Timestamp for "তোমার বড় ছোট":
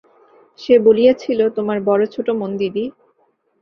1.57-2.27